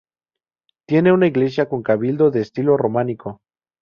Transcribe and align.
Tiene 0.87 1.11
una 1.11 1.27
iglesia 1.27 1.69
con 1.69 1.83
cabildo 1.83 2.31
de 2.31 2.41
estilo 2.41 2.75
románico. 2.75 3.43